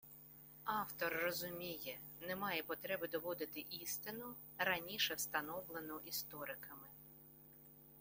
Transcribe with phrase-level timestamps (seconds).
[0.65, 1.97] Автор розуміє–
[2.27, 6.87] немає потреби доводити істину, раніше встановлену істориками